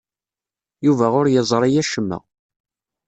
[0.85, 2.19] Yuba ur yeẓri acemma.